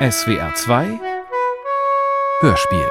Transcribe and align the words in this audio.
SWR 0.00 0.52
2 0.56 1.00
Hörspiel 2.40 2.90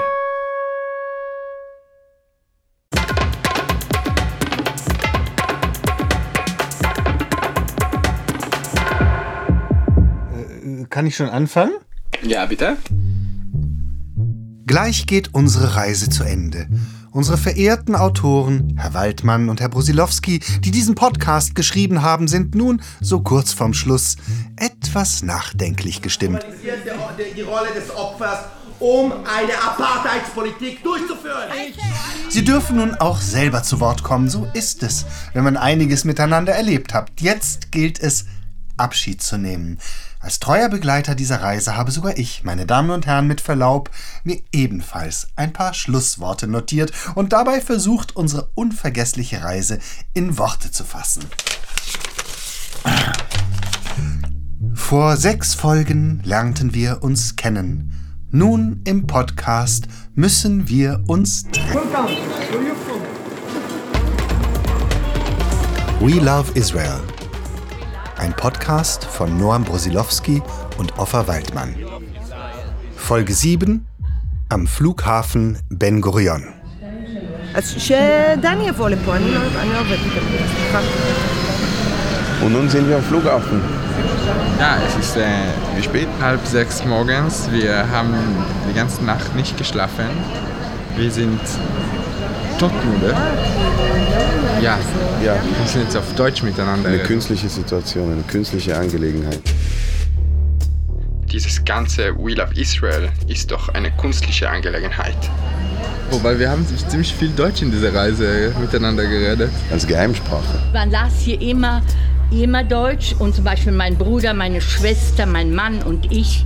Kann 10.90 11.06
ich 11.06 11.18
schon 11.18 11.28
anfangen? 11.28 11.74
Ja, 12.22 12.46
bitte. 12.46 12.78
Gleich 14.66 15.08
geht 15.08 15.34
unsere 15.34 15.76
Reise 15.76 16.10
zu 16.10 16.24
Ende. 16.24 16.68
Unsere 17.12 17.38
verehrten 17.38 17.96
Autoren, 17.96 18.76
Herr 18.78 18.94
Waldmann 18.94 19.50
und 19.50 19.60
Herr 19.60 19.70
Brusilowski, 19.70 20.40
die 20.62 20.72
diesen 20.72 20.96
Podcast 20.96 21.54
geschrieben 21.54 22.02
haben, 22.02 22.28
sind 22.28 22.56
nun, 22.56 22.82
so 23.02 23.20
kurz 23.20 23.52
vorm 23.52 23.74
Schluss, 23.74 24.16
etwas 24.56 25.22
nachdenklich 25.22 26.02
gestimmt. 26.02 26.46
Die 27.36 27.42
Rolle 27.42 27.74
des 27.76 27.94
Opfers, 27.96 28.46
um 28.80 29.12
eine 29.12 29.54
Apartheidspolitik 29.54 30.82
durchzuführen. 30.82 31.50
Sie 32.30 32.44
dürfen 32.44 32.78
nun 32.78 32.96
auch 32.96 33.20
selber 33.20 33.64
zu 33.64 33.80
Wort 33.80 34.02
kommen, 34.04 34.30
so 34.30 34.48
ist 34.54 34.82
es, 34.82 35.06
wenn 35.34 35.44
man 35.44 35.58
einiges 35.58 36.06
miteinander 36.06 36.54
erlebt 36.54 36.94
hat. 36.94 37.12
Jetzt 37.20 37.72
gilt 37.72 38.00
es, 38.00 38.26
Abschied 38.78 39.22
zu 39.22 39.38
nehmen. 39.38 39.78
Als 40.24 40.40
treuer 40.40 40.70
Begleiter 40.70 41.16
dieser 41.16 41.42
Reise 41.42 41.76
habe 41.76 41.92
sogar 41.92 42.18
ich, 42.18 42.46
meine 42.46 42.66
Damen 42.66 42.92
und 42.92 43.06
Herren, 43.06 43.28
mit 43.28 43.42
Verlaub, 43.42 43.90
mir 44.24 44.40
ebenfalls 44.54 45.28
ein 45.36 45.52
paar 45.52 45.74
Schlussworte 45.74 46.48
notiert 46.48 46.94
und 47.16 47.34
dabei 47.34 47.60
versucht, 47.60 48.16
unsere 48.16 48.50
unvergessliche 48.56 49.44
Reise 49.44 49.80
in 50.14 50.38
Worte 50.38 50.72
zu 50.72 50.86
fassen. 50.86 51.26
Vor 54.74 55.18
sechs 55.18 55.56
Folgen 55.56 56.22
lernten 56.24 56.74
wir 56.74 57.04
uns 57.04 57.36
kennen. 57.36 57.92
Nun 58.32 58.80
im 58.86 59.06
Podcast 59.08 59.90
müssen 60.16 60.70
wir 60.70 61.04
uns 61.08 61.44
trennen. 61.52 61.90
We 66.00 66.14
Love 66.22 66.50
Israel 66.58 67.02
ein 68.18 68.34
Podcast 68.34 69.06
von 69.06 69.38
Noam 69.38 69.64
Brosilowski 69.64 70.42
und 70.78 70.98
Offa 70.98 71.28
Waldmann. 71.28 71.76
Folge 72.96 73.34
7 73.34 73.86
am 74.50 74.68
Flughafen 74.68 75.58
Ben 75.70 76.02
Gurion. 76.02 76.44
Und 82.44 82.52
nun 82.54 82.70
sind 82.70 82.90
wir 82.90 82.96
am 82.98 83.04
Flughafen. 83.04 83.62
Ja, 84.60 84.78
es 84.88 84.96
ist 85.06 85.18
äh, 85.18 85.82
spät, 85.82 86.08
halb 86.22 86.46
sechs 86.46 86.86
morgens. 86.86 87.52
Wir 87.52 87.90
haben 87.90 88.14
die 88.70 88.74
ganze 88.74 89.04
Nacht 89.04 89.36
nicht 89.36 89.58
geschlafen. 89.58 90.06
Wir 90.96 91.12
sind 91.12 91.40
todmüde. 92.58 93.14
Ja, 94.62 94.78
Ja, 95.24 95.36
wir 95.36 95.68
sind 95.68 95.84
jetzt 95.84 95.98
auf 95.98 96.14
Deutsch 96.16 96.44
miteinander. 96.44 96.90
eine 96.90 97.00
künstliche 97.00 97.50
Situation, 97.50 98.12
eine 98.12 98.24
künstliche 98.24 98.78
Angelegenheit. 98.78 99.42
Dieses 101.32 101.64
ganze 101.66 102.16
We 102.16 102.34
Love 102.36 102.54
Israel 102.56 103.10
ist 103.28 103.50
doch 103.52 103.70
eine 103.70 103.90
künstliche 103.92 104.50
Angelegenheit. 104.50 105.18
Wobei 106.12 106.38
wir 106.38 106.50
haben 106.50 106.66
ziemlich 106.90 107.14
viel 107.14 107.30
Deutsch 107.30 107.62
in 107.64 107.72
dieser 107.72 107.94
Reise 107.94 108.54
miteinander 108.62 109.04
geredet. 109.06 109.50
Als 109.72 109.88
Geheimsprache. 109.88 110.60
Man 110.74 110.92
las 110.92 111.14
hier 111.22 111.42
immer, 111.42 111.82
immer 112.30 112.64
Deutsch 112.64 113.16
und 113.18 113.34
zum 113.34 113.44
Beispiel 113.46 113.72
mein 113.72 113.96
Bruder, 113.98 114.34
meine 114.34 114.62
Schwester, 114.62 115.26
mein 115.26 115.56
Mann 115.56 115.82
und 115.82 116.12
ich 116.12 116.46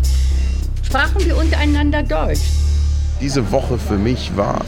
sprachen 0.85 1.25
wir 1.25 1.35
untereinander 1.37 2.01
Deutsch. 2.03 2.39
Diese 3.19 3.51
Woche 3.51 3.77
für 3.77 3.97
mich 3.97 4.31
war 4.37 4.61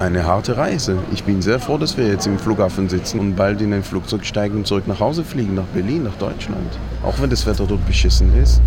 eine 0.00 0.24
harte 0.24 0.56
Reise. 0.56 0.98
Ich 1.12 1.24
bin 1.24 1.42
sehr 1.42 1.58
froh, 1.58 1.78
dass 1.78 1.96
wir 1.96 2.06
jetzt 2.06 2.26
im 2.26 2.38
Flughafen 2.38 2.88
sitzen 2.88 3.20
und 3.20 3.36
bald 3.36 3.60
in 3.60 3.72
ein 3.72 3.82
Flugzeug 3.82 4.24
steigen 4.24 4.56
und 4.56 4.66
zurück 4.66 4.86
nach 4.86 5.00
Hause 5.00 5.24
fliegen, 5.24 5.54
nach 5.54 5.64
Berlin, 5.74 6.04
nach 6.04 6.16
Deutschland. 6.16 6.78
Auch 7.02 7.20
wenn 7.20 7.30
das 7.30 7.46
Wetter 7.46 7.66
dort 7.66 7.86
beschissen 7.86 8.36
ist. 8.36 8.60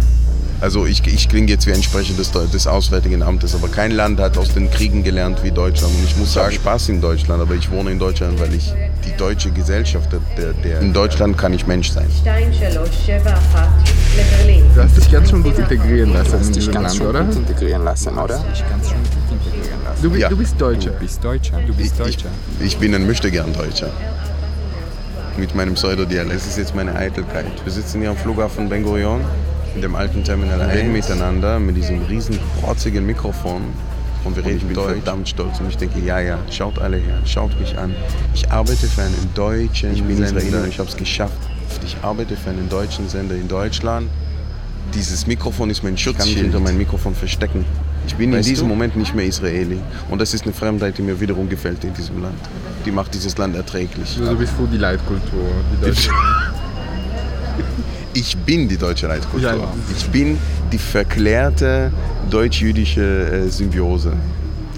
Also 0.62 0.86
ich, 0.86 1.06
ich 1.08 1.30
klinge 1.30 1.48
jetzt 1.48 1.68
wie 1.68 1.74
ein 1.74 1.82
Sprecher 1.82 2.14
des, 2.16 2.32
des 2.32 2.68
Auswärtigen 2.68 3.24
Amtes, 3.24 3.56
aber 3.56 3.70
kein 3.70 3.92
Land 3.92 4.20
hat 4.20 4.38
aus 4.38 4.54
den 4.54 4.70
Kriegen 4.70 5.04
gelernt 5.04 5.42
wie 5.42 5.52
Deutschland. 5.52 5.94
Und 5.94 6.04
ich 6.04 6.18
muss 6.18 6.34
sagen, 6.34 6.54
Spaß 6.54 6.90
in 6.90 7.00
Deutschland, 7.00 7.42
aber 7.42 7.56
ich 7.56 7.72
wohne 7.72 7.92
in 7.92 8.00
Deutschland, 8.00 8.38
weil 8.42 8.54
ich 8.54 8.74
die 9.06 9.16
deutsche 9.16 9.52
Gesellschaft, 9.52 10.12
der, 10.12 10.52
der 10.52 10.82
in 10.82 10.92
Deutschland 10.92 11.38
kann 11.38 11.54
ich 11.54 11.66
Mensch 11.66 11.92
sein. 11.92 12.08
Du 14.76 14.82
hast 14.82 14.98
dich 14.98 15.12
ganz 15.12 15.30
schön 15.30 15.44
gut 15.44 15.58
integrieren 15.58 16.12
lassen 16.12 16.42
in 16.42 16.52
diesem 16.52 16.74
Land, 16.74 17.02
oder? 17.02 17.22
integrieren 17.22 17.84
lassen, 17.86 18.18
oder? 18.18 18.44
Ganz 18.70 18.90
schön 18.90 19.19
Du, 20.02 20.16
Ja. 20.16 20.30
du 20.30 20.38
bist 20.38 20.60
Deutscher. 20.60 20.92
Du 20.92 21.00
bist 21.00 21.24
Deutscher. 21.24 21.60
Du 21.66 21.74
bist 21.74 21.94
Ich, 21.94 21.98
Deutscher. 21.98 22.30
ich 22.62 22.78
bin 22.78 22.96
ein 22.96 23.06
Möchtegern-Deutscher. 23.06 23.90
Mit 25.38 25.56
meinem 25.56 25.74
Pseudodialekt. 25.76 26.36
Es 26.36 26.48
ist 26.48 26.58
jetzt 26.58 26.76
meine 26.76 26.96
Eitelkeit. 26.96 27.46
Wir 27.64 27.72
sitzen 27.72 28.02
hier 28.02 28.10
am 28.12 28.18
Flughafen 28.18 28.70
Ben 28.70 28.84
Gurion, 28.84 29.22
in 29.76 29.82
dem 29.82 29.96
alten 29.96 30.24
Terminal 30.24 30.62
1, 30.62 30.74
reden 30.74 30.94
miteinander 30.94 31.60
mit 31.60 31.76
diesem 31.78 32.02
riesen 32.04 32.40
protzigen 32.62 33.06
Mikrofon. 33.06 33.62
Und 34.26 34.36
wir 34.36 34.44
reden 34.44 34.58
ich 34.58 34.64
bin 34.66 34.74
Deutsch. 34.76 34.92
verdammt 34.96 35.30
stolz 35.30 35.60
und 35.62 35.70
ich 35.70 35.78
denke, 35.78 36.00
ja, 36.02 36.20
ja, 36.20 36.38
schaut 36.52 36.78
alle 36.80 36.98
her, 36.98 37.20
schaut 37.26 37.58
mich 37.60 37.78
an. 37.78 37.96
Ich 38.34 38.52
arbeite 38.52 38.88
für 38.88 39.02
einen 39.04 39.30
deutschen 39.34 39.94
Ich 39.94 40.04
bin 40.04 40.18
Sender. 40.18 40.42
Israeler, 40.42 40.68
ich 40.68 40.78
habe 40.80 40.90
es 40.90 40.98
geschafft. 40.98 41.38
Ich 41.86 41.96
arbeite 42.02 42.36
für 42.36 42.50
einen 42.50 42.68
deutschen 42.68 43.08
Sender 43.08 43.36
in 43.36 43.48
Deutschland. 43.48 44.10
Dieses 44.94 45.26
Mikrofon 45.26 45.70
ist 45.70 45.84
mein 45.84 45.98
Schutz. 45.98 46.16
Ich 46.16 46.20
kann 46.20 46.28
mich 46.34 46.38
hinter 46.42 46.60
mein 46.60 46.78
Mikrofon 46.78 47.16
verstecken. 47.16 47.64
Ich 48.08 48.16
bin 48.16 48.34
in 48.34 48.42
diesem 48.42 48.68
Moment 48.68 48.96
nicht 48.96 49.14
mehr 49.14 49.26
Israeli. 49.26 49.80
Und 50.10 50.20
das 50.20 50.34
ist 50.34 50.44
eine 50.44 50.54
Fremdheit, 50.54 50.98
die 50.98 51.02
mir 51.02 51.20
wiederum 51.20 51.48
gefällt 51.48 51.84
in 51.84 51.94
diesem 51.94 52.22
Land. 52.22 52.40
Die 52.86 52.92
macht 52.92 53.14
dieses 53.14 53.38
Land 53.38 53.56
erträglich. 53.56 54.18
Also 54.18 54.32
du 54.32 54.38
bist 54.38 54.54
für 54.54 54.68
die 54.68 54.78
Leitkultur. 54.78 55.48
Die 55.74 55.86
Deutsche. 55.86 56.12
Ich 58.14 58.36
bin 58.38 58.68
die 58.68 58.78
deutsche 58.78 59.08
Leitkultur. 59.08 59.54
Ja. 59.54 59.74
Ich 59.96 60.10
bin 60.10 60.38
die 60.72 60.78
verklärte 60.78 61.92
deutsch-jüdische 62.30 63.02
äh, 63.02 63.50
Symbiose. 63.50 64.14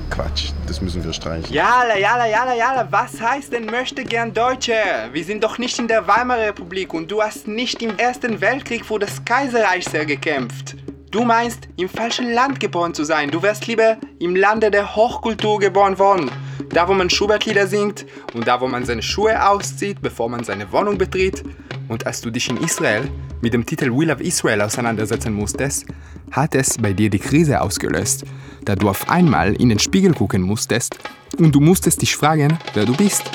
Quatsch, 0.10 0.52
das 0.68 0.82
müssen 0.82 1.04
wir 1.04 1.14
streichen. 1.14 1.54
Jalla, 1.54 1.98
jalla, 1.98 2.28
jalla, 2.28 2.54
jalla. 2.54 2.88
Was 2.92 3.20
heißt 3.22 3.54
denn 3.54 3.66
möchte 3.66 4.04
gern 4.04 4.34
Deutsche? 4.34 4.74
Wir 5.14 5.24
sind 5.24 5.42
doch 5.42 5.58
nicht 5.58 5.80
in 5.80 5.88
der 5.88 6.06
Weimarer 6.06 6.48
Republik 6.48 6.94
und 6.94 7.10
du 7.10 7.22
hast 7.22 7.48
nicht 7.48 7.82
im 7.82 7.98
Ersten 7.98 8.42
Weltkrieg 8.42 8.86
für 8.86 9.00
das 9.00 9.24
Kaiserreich 9.24 9.86
sehr 9.86 10.06
gekämpft. 10.06 10.76
Du 11.12 11.26
meinst, 11.26 11.68
im 11.76 11.90
falschen 11.90 12.32
Land 12.32 12.62
geboren 12.62 12.94
zu 12.94 13.04
sein. 13.04 13.30
Du 13.32 13.42
wärst 13.42 13.68
lieber 13.68 13.98
im 14.20 14.34
Lande 14.34 14.72
der 14.72 14.96
Hochkultur 14.96 15.60
geboren 15.60 16.00
worden. 16.00 16.32
Da, 16.70 16.88
wo 16.88 16.94
man 16.94 17.10
Schubertlieder 17.10 17.68
singt 17.68 18.06
und 18.34 18.48
da, 18.48 18.62
wo 18.62 18.68
man 18.70 18.86
seine 18.86 19.02
Schuhe 19.02 19.46
auszieht, 19.46 20.02
bevor 20.02 20.30
man 20.30 20.46
seine 20.46 20.72
Wohnung 20.72 20.98
betritt. 20.98 21.44
Und 21.90 22.08
als 22.08 22.22
du 22.22 22.32
dich 22.32 22.50
in 22.50 22.56
Israel 22.56 23.10
mit 23.42 23.54
dem 23.54 23.66
Titel 23.66 23.92
We 23.92 24.06
Love 24.06 24.24
Israel 24.24 24.62
auseinandersetzen 24.62 25.34
musstest, 25.34 25.86
hat 26.32 26.56
es 26.56 26.78
bei 26.78 26.94
dir 26.94 27.10
die 27.10 27.20
Krise 27.20 27.60
ausgelöst, 27.60 28.24
da 28.64 28.76
du 28.78 28.88
auf 28.88 29.10
einmal 29.10 29.54
in 29.56 29.68
den 29.68 29.80
Spiegel 29.80 30.14
gucken 30.14 30.42
musstest 30.42 30.98
und 31.38 31.54
du 31.54 31.60
musstest 31.60 32.02
dich 32.02 32.16
fragen, 32.16 32.58
wer 32.74 32.86
du 32.86 32.96
bist 32.96 33.30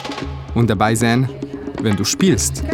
und 0.54 0.70
dabei 0.70 0.94
sein, 0.94 1.28
wenn 1.82 1.94
du 1.94 2.04
spielst. 2.04 2.64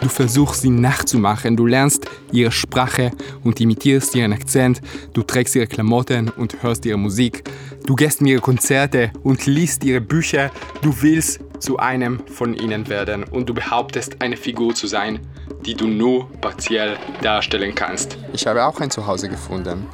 Du 0.00 0.08
versuchst 0.08 0.62
sie 0.62 0.70
nachzumachen, 0.70 1.56
du 1.56 1.66
lernst 1.66 2.06
ihre 2.32 2.50
Sprache 2.50 3.12
und 3.44 3.60
imitierst 3.60 4.14
ihren 4.14 4.32
Akzent, 4.32 4.80
du 5.12 5.22
trägst 5.22 5.56
ihre 5.56 5.66
Klamotten 5.66 6.28
und 6.28 6.62
hörst 6.62 6.84
ihre 6.86 6.98
Musik, 6.98 7.44
du 7.86 7.94
gehst 7.94 8.20
in 8.20 8.26
ihre 8.26 8.40
Konzerte 8.40 9.12
und 9.22 9.46
liest 9.46 9.84
ihre 9.84 10.00
Bücher, 10.00 10.50
du 10.82 10.94
willst 11.02 11.40
zu 11.58 11.78
einem 11.78 12.20
von 12.26 12.54
ihnen 12.54 12.88
werden 12.88 13.24
und 13.24 13.48
du 13.48 13.54
behauptest 13.54 14.20
eine 14.20 14.36
Figur 14.36 14.74
zu 14.74 14.86
sein, 14.86 15.20
die 15.64 15.74
du 15.74 15.86
nur 15.86 16.30
partiell 16.40 16.96
darstellen 17.22 17.74
kannst. 17.74 18.16
Ich 18.32 18.46
habe 18.46 18.64
auch 18.64 18.80
ein 18.80 18.90
Zuhause 18.90 19.28
gefunden. 19.28 19.86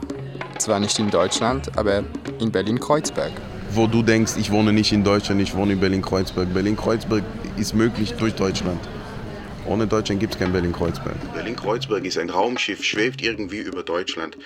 Zwar 0.58 0.78
nicht 0.78 0.98
in 0.98 1.10
Deutschland, 1.10 1.76
aber 1.76 2.04
in 2.38 2.52
Berlin-Kreuzberg. 2.52 3.32
Wo 3.74 3.88
du 3.88 4.02
denkst, 4.02 4.34
ich 4.38 4.52
wohne 4.52 4.72
nicht 4.72 4.92
in 4.92 5.02
Deutschland, 5.02 5.40
ich 5.40 5.56
wohne 5.56 5.72
in 5.72 5.80
Berlin-Kreuzberg. 5.80 6.54
Berlin-Kreuzberg 6.54 7.24
ist 7.56 7.74
möglich 7.74 8.12
durch 8.14 8.34
Deutschland. 8.34 8.78
Ohne 9.66 9.88
Deutschland 9.88 10.20
gibt 10.20 10.34
es 10.34 10.38
kein 10.38 10.52
Berlin-Kreuzberg. 10.52 11.16
Berlin-Kreuzberg 11.32 12.04
ist 12.04 12.16
ein 12.18 12.30
Raumschiff, 12.30 12.84
schwebt 12.84 13.20
irgendwie 13.20 13.58
über 13.58 13.82
Deutschland. 13.82 14.36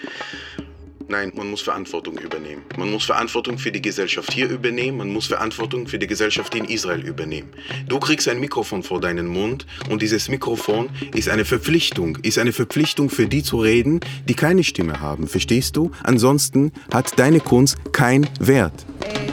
Nein, 1.11 1.33
man 1.35 1.49
muss 1.49 1.63
Verantwortung 1.63 2.19
übernehmen. 2.19 2.63
Man 2.77 2.91
muss 2.91 3.07
Verantwortung 3.07 3.57
für 3.57 3.73
die 3.73 3.81
Gesellschaft 3.81 4.31
hier 4.31 4.51
übernehmen, 4.51 4.99
man 4.99 5.11
muss 5.11 5.27
Verantwortung 5.27 5.87
für 5.87 5.99
die 5.99 6.07
Gesellschaft 6.07 6.55
in 6.55 6.67
Israel 6.67 7.01
übernehmen. 7.01 7.49
Du 7.89 7.99
kriegst 7.99 8.29
ein 8.29 8.39
Mikrofon 8.41 8.83
vor 8.83 9.01
deinen 9.01 9.27
Mund 9.27 9.67
und 9.89 10.03
dieses 10.03 10.29
Mikrofon 10.29 10.91
ist 11.15 11.31
eine 11.31 11.47
Verpflichtung, 11.47 12.17
ist 12.23 12.39
eine 12.39 12.53
Verpflichtung 12.53 13.09
für 13.09 13.27
die 13.27 13.43
zu 13.43 13.59
reden, 13.59 14.01
die 14.29 14.35
keine 14.35 14.63
Stimme 14.63 15.01
haben, 15.01 15.29
verstehst 15.29 15.77
du? 15.77 15.93
Ansonsten 16.03 16.73
hat 16.93 17.19
deine 17.19 17.41
Kunst 17.41 17.79
keinen 17.93 18.29
Wert. 18.39 18.85
Äh, 19.01 19.29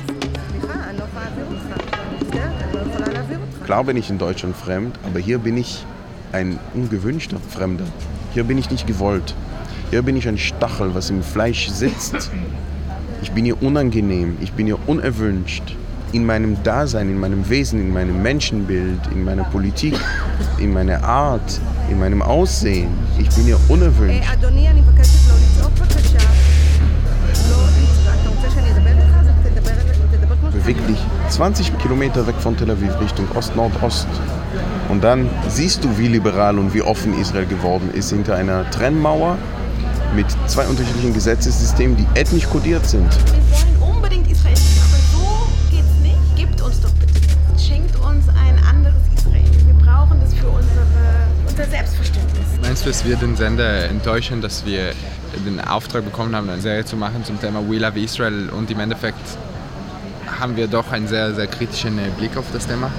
Klar 3.66 3.84
bin 3.84 3.98
ich 3.98 4.10
in 4.12 4.20
Deutschland 4.20 4.56
fremd, 4.56 4.98
aber 5.04 5.20
hier 5.20 5.40
bin 5.40 5.58
ich 5.58 5.84
ein 6.32 6.60
ungewünschter 6.74 7.40
Fremder. 7.40 7.86
Hier 8.34 8.44
bin 8.44 8.60
ich 8.60 8.70
nicht 8.70 8.86
gewollt. 8.86 9.34
Hier 9.92 10.02
bin 10.02 10.18
ich 10.18 10.28
ein 10.28 10.38
Stachel, 10.38 10.96
was 10.96 11.10
im 11.10 11.22
Fleisch 11.22 11.70
sitzt. 11.70 12.32
Ich 13.22 13.32
bin 13.32 13.46
hier 13.46 13.62
unangenehm, 13.62 14.38
ich 14.42 14.52
bin 14.54 14.66
hier 14.66 14.80
unerwünscht. 14.88 15.76
In 16.12 16.26
meinem 16.26 16.62
Dasein, 16.64 17.10
in 17.10 17.20
meinem 17.20 17.48
Wesen, 17.50 17.80
in 17.80 17.94
meinem 17.94 18.22
Menschenbild, 18.22 19.00
in 19.12 19.24
meiner 19.24 19.44
Politik, 19.44 19.94
in 20.58 20.74
meiner 20.74 21.04
Art, 21.04 21.60
in 21.90 22.00
meinem 22.00 22.22
Aussehen. 22.22 22.90
Ich 23.20 23.30
bin 23.30 23.46
hier 23.46 23.60
unerwünscht. 23.68 24.28
Beweg 30.52 30.88
dich 30.88 30.98
20 31.30 31.78
Kilometer 31.78 32.26
weg 32.26 32.36
von 32.40 32.58
Tel 32.58 32.72
Aviv 32.72 33.00
Richtung 33.00 33.28
Ost-Nordost. 33.36 34.08
-Ost. 34.08 34.90
Und 34.90 35.04
dann 35.04 35.30
siehst 35.48 35.84
du, 35.84 35.98
wie 35.98 36.08
liberal 36.08 36.58
und 36.58 36.74
wie 36.74 36.82
offen 36.82 37.20
Israel 37.20 37.46
geworden 37.46 37.90
ist 37.94 38.10
hinter 38.12 38.36
einer 38.36 38.70
Trennmauer 38.72 39.38
mit 40.14 40.26
zwei 40.48 40.68
unterschiedlichen 40.68 41.14
Gesetzessystemen, 41.14 41.98
die 41.98 42.20
ethnisch 42.20 42.48
kodiert 42.50 42.86
sind. 42.86 43.10
Wir 43.10 43.80
wollen 43.82 43.96
unbedingt 43.96 44.32
Israel, 44.32 44.54
aber 44.54 44.98
so 45.12 45.48
geht's 45.72 45.88
nicht. 46.02 46.36
Gebt 46.36 46.62
uns 46.62 46.82
doch 46.82 46.92
bitte. 46.92 47.20
Schenkt 47.60 47.96
uns 47.98 48.28
ein 48.30 48.62
anderes 48.66 49.02
Israel. 49.16 49.44
Wir 49.66 49.86
brauchen 49.86 50.20
das 50.20 50.34
für 50.34 50.48
unsere, 50.48 50.86
unser 51.48 51.66
Selbstverständnis. 51.66 52.46
Meinst 52.62 52.86
du, 52.86 52.90
es 52.90 53.06
wird 53.06 53.22
den 53.22 53.36
Sender 53.36 53.90
enttäuschen, 53.90 54.42
dass 54.42 54.66
wir 54.66 54.94
den 55.46 55.60
Auftrag 55.60 56.06
bekommen 56.06 56.36
haben, 56.36 56.50
eine 56.50 56.62
Serie 56.62 56.86
zu 56.86 56.96
machen 56.96 57.24
zum 57.24 57.40
Thema 57.40 57.62
We 57.70 57.78
Love 57.78 58.00
Israel 58.00 58.50
und 58.50 58.72
im 58.72 58.80
Endeffekt 58.80 59.38
haben 60.40 60.56
wir 60.56 60.68
doch 60.68 60.92
einen 60.92 61.08
sehr, 61.08 61.34
sehr 61.34 61.48
kritischen 61.48 62.00
Blick 62.18 62.36
auf 62.38 62.46
das 62.52 62.68
Thema? 62.68 62.92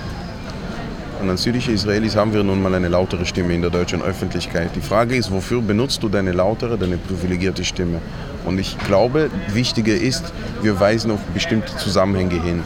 Und 1.21 1.31
als 1.31 1.45
jüdische 1.45 1.73
Israelis 1.73 2.15
haben 2.15 2.33
wir 2.33 2.43
nun 2.43 2.63
mal 2.63 2.75
eine 2.75 2.89
lautere 2.89 3.25
Stimme 3.25 3.55
in 3.55 3.63
der 3.63 3.71
deutschen 3.71 4.03
Öffentlichkeit. 4.03 4.71
Die 4.77 4.81
Frage 4.81 5.17
ist, 5.17 5.31
wofür 5.31 5.63
benutzt 5.63 6.03
du 6.03 6.09
deine 6.09 6.33
lautere, 6.33 6.77
deine 6.77 6.99
privilegierte 6.99 7.65
Stimme? 7.65 8.01
Und 8.45 8.59
ich 8.59 8.79
glaube, 8.87 9.31
wichtiger 9.49 9.95
ist, 9.95 10.33
wir 10.63 10.79
weisen 10.79 11.11
auf 11.11 11.21
bestimmte 11.35 11.77
Zusammenhänge 11.77 12.41
hin. 12.43 12.63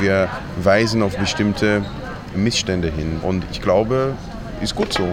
Wir 0.00 0.28
weisen 0.62 1.02
auf 1.02 1.16
bestimmte 1.16 1.84
Missstände 2.36 2.90
hin. 2.90 3.20
Und 3.22 3.44
ich 3.50 3.60
glaube, 3.60 4.14
ist 4.60 4.74
gut 4.74 4.92
so. 4.92 5.08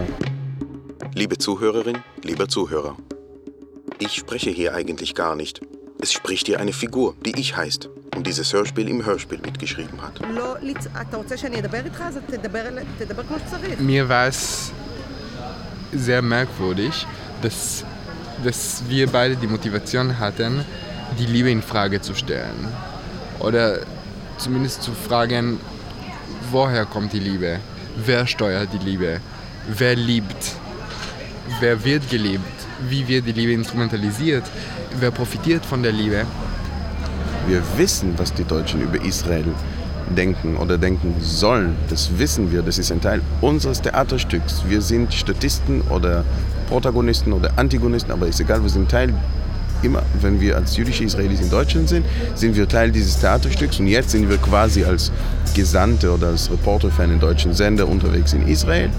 Liebe 1.14 1.38
Zuhörerin, 1.38 1.98
lieber 2.22 2.46
Zuhörer. 2.46 2.96
Ich 3.98 4.12
spreche 4.14 4.50
hier 4.50 4.74
eigentlich 4.74 5.14
gar 5.14 5.34
nicht. 5.34 5.60
Es 6.00 6.12
spricht 6.12 6.46
hier 6.46 6.60
eine 6.60 6.72
Figur, 6.72 7.14
die 7.24 7.38
ich 7.40 7.56
heißt 7.56 7.88
und 8.14 8.26
dieses 8.26 8.52
Hörspiel 8.52 8.88
im 8.88 9.04
Hörspiel 9.04 9.38
mitgeschrieben 9.38 10.00
hat. 10.02 10.20
Mir 13.80 14.08
war 14.08 14.26
es 14.26 14.72
sehr 15.92 16.22
merkwürdig, 16.22 17.06
dass, 17.42 17.84
dass 18.44 18.82
wir 18.88 19.06
beide 19.08 19.36
die 19.36 19.46
Motivation 19.46 20.18
hatten, 20.18 20.64
die 21.18 21.26
Liebe 21.26 21.50
in 21.50 21.62
Frage 21.62 22.00
zu 22.00 22.14
stellen. 22.14 22.68
Oder 23.38 23.80
zumindest 24.38 24.82
zu 24.82 24.92
fragen, 24.92 25.58
woher 26.50 26.84
kommt 26.84 27.12
die 27.12 27.20
Liebe? 27.20 27.60
Wer 27.96 28.26
steuert 28.26 28.68
die 28.72 28.84
Liebe? 28.84 29.20
Wer 29.68 29.96
liebt? 29.96 30.56
Wer 31.60 31.82
wird 31.84 32.08
geliebt? 32.10 32.55
Wie 32.88 33.08
wird 33.08 33.26
die 33.26 33.32
Liebe 33.32 33.52
instrumentalisiert? 33.52 34.44
Wer 35.00 35.10
profitiert 35.10 35.64
von 35.64 35.82
der 35.82 35.92
Liebe? 35.92 36.24
Wir 37.46 37.62
wissen, 37.76 38.14
was 38.18 38.34
die 38.34 38.44
Deutschen 38.44 38.82
über 38.82 39.02
Israel 39.02 39.46
denken 40.14 40.56
oder 40.56 40.76
denken 40.76 41.14
sollen. 41.20 41.76
Das 41.88 42.18
wissen 42.18 42.52
wir. 42.52 42.62
Das 42.62 42.78
ist 42.78 42.92
ein 42.92 43.00
Teil 43.00 43.22
unseres 43.40 43.80
Theaterstücks. 43.80 44.62
Wir 44.68 44.82
sind 44.82 45.12
Statisten 45.14 45.80
oder 45.82 46.24
Protagonisten 46.68 47.32
oder 47.32 47.50
Antagonisten, 47.56 48.12
aber 48.12 48.26
ist 48.26 48.40
egal, 48.40 48.62
wir 48.62 48.70
sind 48.70 48.90
Teil. 48.90 49.14
Immer, 49.82 50.02
wenn 50.20 50.40
wir 50.40 50.56
als 50.56 50.76
jüdische 50.76 51.04
Israelis 51.04 51.40
in 51.40 51.50
Deutschland 51.50 51.88
sind, 51.88 52.06
sind 52.34 52.56
wir 52.56 52.66
Teil 52.66 52.90
dieses 52.90 53.18
Theaterstücks 53.20 53.78
und 53.78 53.86
jetzt 53.86 54.10
sind 54.10 54.28
wir 54.28 54.38
quasi 54.38 54.84
als 54.84 55.12
Gesandte 55.54 56.12
oder 56.12 56.28
als 56.28 56.50
Reporter 56.50 56.90
für 56.90 57.02
einen 57.02 57.20
deutschen 57.20 57.52
Sender 57.52 57.86
unterwegs 57.86 58.32
in 58.32 58.48
Israel 58.48 58.90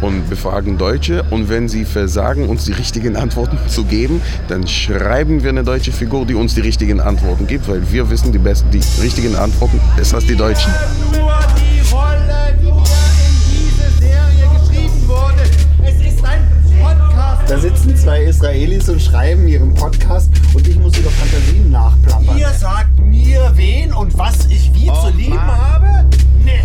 und 0.00 0.28
befragen 0.28 0.76
Deutsche 0.78 1.24
und 1.30 1.48
wenn 1.48 1.68
sie 1.68 1.84
versagen, 1.84 2.48
uns 2.48 2.64
die 2.64 2.72
richtigen 2.72 3.16
Antworten 3.16 3.58
zu 3.68 3.84
geben, 3.84 4.20
dann 4.48 4.66
schreiben 4.66 5.42
wir 5.42 5.50
eine 5.50 5.64
deutsche 5.64 5.92
Figur, 5.92 6.26
die 6.26 6.34
uns 6.34 6.54
die 6.54 6.60
richtigen 6.60 7.00
Antworten 7.00 7.46
gibt, 7.46 7.68
weil 7.68 7.80
wir 7.90 8.08
wissen 8.10 8.32
die 8.32 8.38
besten, 8.38 8.70
die 8.70 8.80
richtigen 9.02 9.36
Antworten 9.36 9.80
besser 9.96 10.16
als 10.16 10.26
die 10.26 10.36
Deutschen. 10.36 10.72
Nur 11.12 11.32
die 11.56 11.94
Rolle, 11.94 12.58
die 12.60 12.64
mir 12.66 12.72
in 12.72 13.40
diese 13.50 13.90
Serie 14.00 14.48
geschrieben 14.60 15.08
wurde. 15.08 15.42
Es 15.84 16.12
ist 16.14 16.24
ein 16.24 16.40
Podcast. 16.80 17.50
Da 17.50 17.58
sitzen 17.58 17.96
zwei 17.96 18.24
Israelis 18.24 18.88
und 18.88 19.00
schreiben 19.00 19.46
ihren 19.48 19.74
Podcast 19.74 20.30
und 20.54 20.66
ich 20.66 20.76
muss 20.78 20.96
ihre 20.98 21.10
Fantasien 21.10 21.70
nachplappern. 21.70 22.36
Ihr 22.38 22.50
sagt 22.50 22.98
mir, 23.00 23.50
wen 23.54 23.92
und 23.92 24.16
was 24.18 24.46
ich 24.46 24.70
wie 24.74 24.90
Oh, 24.90 25.08
zu 25.10 25.16
lieben 25.16 25.34
Mann. 25.36 25.46
habe? 25.46 26.04
Nee. 26.44 26.60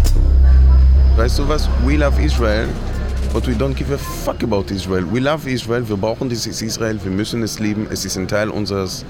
Weißt 1.15 1.39
du 1.39 1.47
was? 1.47 1.67
We 1.85 1.95
love 1.97 2.21
Israel, 2.21 2.67
but 3.33 3.47
we 3.47 3.53
don't 3.53 3.75
give 3.75 3.91
a 3.91 3.97
fuck 3.97 4.43
about 4.43 4.71
Israel. 4.71 5.05
We 5.05 5.19
love 5.19 5.47
Israel, 5.47 5.87
wir 5.87 5.97
brauchen 5.97 6.29
dieses 6.29 6.61
Israel, 6.61 6.99
wir 7.03 7.11
müssen 7.11 7.43
es 7.43 7.59
lieben. 7.59 7.87
Es 7.91 8.05
ist 8.05 8.17
ein 8.17 8.27
Teil 8.27 8.49
unseres, 8.49 9.05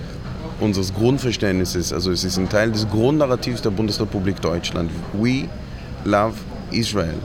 unseres 0.60 0.94
Grundverständnisses, 0.94 1.94
also 1.94 2.12
es 2.12 2.24
ist 2.24 2.38
ein 2.38 2.50
Teil 2.50 2.71
des 2.71 2.88
Grundnarrativs 2.89 3.62
der 3.62 3.69
Bundesrepublik 3.71 4.42
Deutschland. 4.42 4.92
We 5.13 5.48
love 6.04 6.36
Israel. 6.71 7.16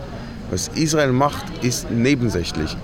Was 0.51 0.69
Israel 0.75 1.13
macht, 1.13 1.45
ist 1.65 1.91
nebensächlich. 1.91 2.77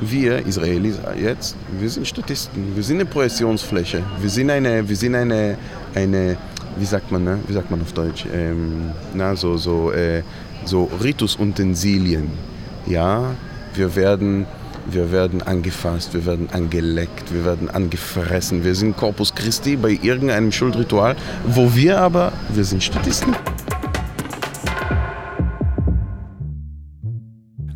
Wir 0.00 0.46
Israelis 0.46 0.96
jetzt, 1.18 1.56
wir 1.78 1.88
sind 1.90 2.06
Statisten, 2.06 2.74
wir 2.74 2.82
sind 2.82 2.96
eine 2.96 3.04
Projektionsfläche, 3.04 4.02
wir 4.20 4.30
sind 4.30 4.50
eine, 4.50 4.88
wir 4.88 4.96
sind 4.96 5.14
eine, 5.14 5.58
eine 5.94 6.38
wie 6.76 6.84
sagt 6.86 7.12
man, 7.12 7.24
ne? 7.24 7.38
wie 7.46 7.52
sagt 7.52 7.70
man 7.70 7.82
auf 7.82 7.92
Deutsch, 7.92 8.26
ähm, 8.32 8.92
na, 9.14 9.36
so, 9.36 9.56
so, 9.58 9.92
äh, 9.92 10.22
so 10.64 10.90
Ritusutensilien. 11.02 12.49
Ja, 12.90 13.36
wir 13.74 13.94
werden, 13.94 14.46
wir 14.90 15.12
werden 15.12 15.42
angefasst, 15.42 16.12
wir 16.12 16.26
werden 16.26 16.48
angeleckt, 16.50 17.32
wir 17.32 17.44
werden 17.44 17.70
angefressen. 17.70 18.64
Wir 18.64 18.74
sind 18.74 18.96
Corpus 18.96 19.32
Christi 19.32 19.76
bei 19.76 19.96
irgendeinem 20.02 20.50
Schuldritual, 20.50 21.14
wo 21.46 21.72
wir 21.72 22.00
aber, 22.00 22.32
wir 22.52 22.64
sind 22.64 22.82
Statisten. 22.82 23.36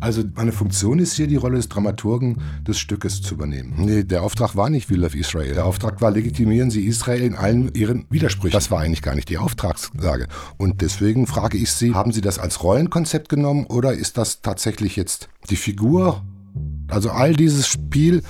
Also 0.05 0.21
meine 0.35 0.51
Funktion 0.51 0.99
ist 0.99 1.15
hier, 1.15 1.25
die 1.25 1.35
Rolle 1.35 1.55
des 1.55 1.67
Dramaturgen 1.67 2.37
des 2.61 2.77
Stückes 2.77 3.23
zu 3.23 3.33
übernehmen. 3.33 3.73
Nee, 3.75 4.03
der 4.03 4.21
Auftrag 4.21 4.55
war 4.55 4.69
nicht 4.69 4.91
We 4.91 4.97
Love 4.97 5.17
Israel. 5.17 5.55
Der 5.55 5.65
Auftrag 5.65 5.99
war, 5.99 6.11
legitimieren 6.11 6.69
Sie 6.69 6.85
Israel 6.85 7.23
in 7.23 7.33
allen 7.33 7.73
ihren 7.73 8.05
Widersprüchen. 8.11 8.53
Das 8.53 8.69
war 8.69 8.81
eigentlich 8.81 9.01
gar 9.01 9.15
nicht 9.15 9.29
die 9.29 9.39
Auftragslage. 9.39 10.27
Und 10.57 10.81
deswegen 10.81 11.25
frage 11.25 11.57
ich 11.57 11.71
Sie, 11.71 11.95
haben 11.95 12.11
Sie 12.11 12.21
das 12.21 12.37
als 12.37 12.61
Rollenkonzept 12.61 13.29
genommen 13.29 13.65
oder 13.65 13.93
ist 13.93 14.19
das 14.19 14.43
tatsächlich 14.43 14.95
jetzt 14.95 15.27
die 15.49 15.55
Figur? 15.55 16.23
Also 16.87 17.09
all 17.09 17.33
dieses 17.33 17.67
Spiel 17.67 18.21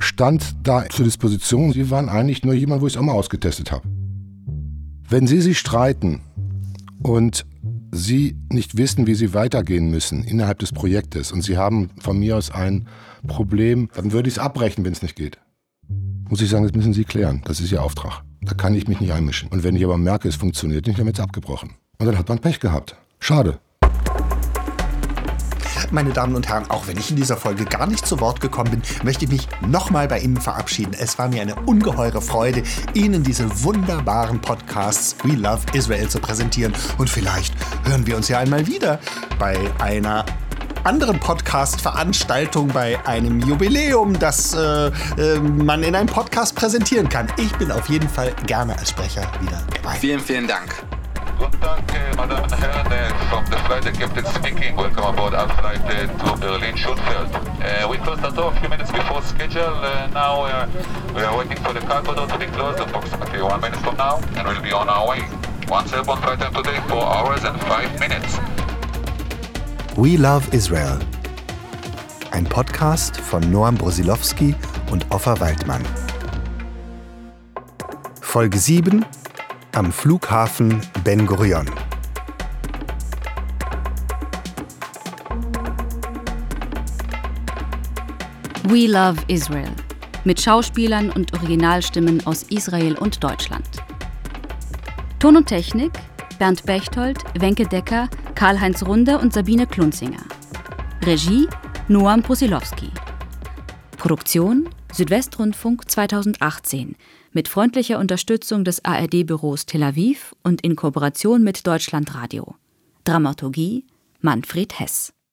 stand 0.00 0.56
da 0.64 0.88
zur 0.88 1.04
Disposition. 1.04 1.72
Sie 1.72 1.92
waren 1.92 2.08
eigentlich 2.08 2.44
nur 2.44 2.54
jemand, 2.54 2.82
wo 2.82 2.88
ich 2.88 2.94
es 2.94 2.98
auch 2.98 3.04
mal 3.04 3.12
ausgetestet 3.12 3.70
habe. 3.70 3.86
Wenn 5.08 5.28
Sie 5.28 5.40
sich 5.40 5.60
streiten 5.60 6.22
und 7.04 7.46
Sie 7.92 8.36
nicht 8.50 8.76
wissen, 8.76 9.06
wie 9.06 9.14
Sie 9.14 9.34
weitergehen 9.34 9.90
müssen 9.90 10.22
innerhalb 10.24 10.58
des 10.58 10.72
Projektes 10.72 11.32
und 11.32 11.42
Sie 11.42 11.56
haben 11.56 11.90
von 11.98 12.18
mir 12.18 12.36
aus 12.36 12.50
ein 12.50 12.86
Problem, 13.26 13.88
dann 13.94 14.12
würde 14.12 14.28
ich 14.28 14.34
es 14.34 14.38
abbrechen, 14.38 14.84
wenn 14.84 14.92
es 14.92 15.02
nicht 15.02 15.16
geht. 15.16 15.38
Muss 16.28 16.40
ich 16.40 16.48
sagen, 16.48 16.64
das 16.64 16.74
müssen 16.74 16.92
Sie 16.92 17.04
klären. 17.04 17.42
Das 17.44 17.60
ist 17.60 17.72
Ihr 17.72 17.82
Auftrag. 17.82 18.22
Da 18.42 18.54
kann 18.54 18.74
ich 18.74 18.86
mich 18.86 19.00
nicht 19.00 19.12
einmischen. 19.12 19.48
Und 19.48 19.64
wenn 19.64 19.76
ich 19.76 19.84
aber 19.84 19.98
merke, 19.98 20.28
es 20.28 20.36
funktioniert 20.36 20.86
nicht, 20.86 20.98
dann 20.98 21.06
wird 21.06 21.18
es 21.18 21.24
abgebrochen. 21.24 21.70
Und 21.98 22.06
dann 22.06 22.16
hat 22.16 22.28
man 22.28 22.38
Pech 22.38 22.60
gehabt. 22.60 22.96
Schade. 23.18 23.58
Meine 25.90 26.10
Damen 26.10 26.36
und 26.36 26.48
Herren, 26.48 26.70
auch 26.70 26.86
wenn 26.86 26.96
ich 26.96 27.10
in 27.10 27.16
dieser 27.16 27.36
Folge 27.36 27.64
gar 27.64 27.86
nicht 27.86 28.06
zu 28.06 28.20
Wort 28.20 28.40
gekommen 28.40 28.70
bin, 28.70 28.82
möchte 29.02 29.24
ich 29.24 29.30
mich 29.30 29.48
nochmal 29.66 30.06
bei 30.06 30.20
Ihnen 30.20 30.36
verabschieden. 30.36 30.94
Es 30.98 31.18
war 31.18 31.28
mir 31.28 31.42
eine 31.42 31.56
ungeheure 31.56 32.22
Freude, 32.22 32.62
Ihnen 32.94 33.22
diese 33.24 33.64
wunderbaren 33.64 34.40
Podcasts 34.40 35.16
We 35.24 35.34
Love 35.34 35.62
Israel 35.72 36.08
zu 36.08 36.20
präsentieren. 36.20 36.72
Und 36.98 37.10
vielleicht 37.10 37.54
hören 37.84 38.06
wir 38.06 38.16
uns 38.16 38.28
ja 38.28 38.38
einmal 38.38 38.66
wieder 38.66 39.00
bei 39.38 39.58
einer 39.80 40.24
anderen 40.84 41.18
Podcast-Veranstaltung, 41.18 42.68
bei 42.68 43.04
einem 43.06 43.40
Jubiläum, 43.40 44.18
das 44.18 44.54
äh, 44.54 44.86
äh, 44.86 45.38
man 45.38 45.82
in 45.82 45.94
einem 45.94 46.08
Podcast 46.08 46.54
präsentieren 46.54 47.08
kann. 47.08 47.26
Ich 47.36 47.52
bin 47.56 47.70
auf 47.70 47.88
jeden 47.88 48.08
Fall 48.08 48.32
gerne 48.46 48.78
als 48.78 48.90
Sprecher 48.90 49.30
wieder 49.40 49.62
dabei. 49.74 49.96
Vielen, 49.96 50.20
vielen 50.20 50.46
Dank. 50.46 50.84
Guten 51.40 51.58
Tag, 51.58 51.80
äh, 51.94 52.14
meine 52.18 52.34
Damen 52.34 52.52
und 52.52 52.60
Herren, 52.60 52.92
äh, 52.92 53.08
from 53.30 53.46
the 53.46 53.56
flight 53.64 53.82
the 53.82 53.90
captain 53.92 54.26
speaking. 54.26 54.76
Welcome 54.76 55.04
aboard 55.06 55.32
our 55.32 55.48
flight 55.48 55.80
äh, 55.88 56.06
to 56.06 56.36
Berlin 56.36 56.76
Schönfeld. 56.76 57.30
Uh, 57.32 57.88
we 57.88 57.96
closed 57.96 58.20
the 58.20 58.28
door 58.28 58.52
a 58.52 58.60
few 58.60 58.68
minutes 58.68 58.92
before 58.92 59.22
schedule. 59.22 59.72
Uh, 59.80 60.06
now 60.12 60.44
uh, 60.44 60.66
we 61.14 61.22
are 61.22 61.34
waiting 61.38 61.56
for 61.64 61.72
the 61.72 61.80
cargo 61.80 62.14
door 62.14 62.26
to 62.26 62.38
be 62.38 62.44
closed 62.44 62.78
approximately 62.78 63.40
one 63.40 63.58
minute 63.58 63.80
from 63.80 63.96
now, 63.96 64.20
and 64.36 64.46
we'll 64.46 64.60
be 64.60 64.70
on 64.70 64.90
our 64.90 65.08
way. 65.08 65.22
Once 65.66 65.90
airborne 65.94 66.20
flight 66.20 66.38
time 66.40 66.52
today, 66.52 66.78
four 66.88 67.04
hours 67.04 67.42
and 67.44 67.58
five 67.62 67.88
minutes. 67.98 68.38
We 69.96 70.18
Love 70.18 70.46
Israel. 70.52 70.98
Ein 72.32 72.44
Podcast 72.44 73.16
von 73.16 73.40
Noam 73.50 73.76
Brosilowski 73.76 74.54
und 74.90 75.06
Offa 75.08 75.40
Waldmann. 75.40 75.86
Folge 78.20 78.58
7 78.58 79.06
am 79.74 79.92
Flughafen 79.92 80.80
Ben 81.04 81.26
Gurion. 81.26 81.66
We 88.64 88.86
Love 88.86 89.16
Israel 89.28 89.70
mit 90.24 90.40
Schauspielern 90.40 91.10
und 91.10 91.32
Originalstimmen 91.34 92.24
aus 92.26 92.44
Israel 92.44 92.96
und 92.98 93.22
Deutschland. 93.22 93.66
Ton 95.18 95.36
und 95.36 95.46
Technik 95.46 95.92
Bernd 96.40 96.64
Bechtold, 96.64 97.18
Wenke 97.38 97.66
Decker, 97.66 98.08
Karl-Heinz 98.34 98.82
Runde 98.82 99.18
und 99.18 99.34
Sabine 99.34 99.66
Klunzinger. 99.66 100.22
Regie 101.04 101.46
Noam 101.88 102.22
Posilowski. 102.22 102.90
Produktion 103.98 104.66
Südwestrundfunk 104.92 105.88
2018 105.88 106.96
mit 107.32 107.48
freundlicher 107.48 107.98
Unterstützung 107.98 108.64
des 108.64 108.84
ARD-Büros 108.84 109.66
Tel 109.66 109.82
Aviv 109.82 110.34
und 110.42 110.62
in 110.62 110.74
Kooperation 110.76 111.42
mit 111.42 111.66
Deutschlandradio. 111.66 112.56
Dramaturgie 113.04 113.84
Manfred 114.20 114.78
Hess. 114.78 115.12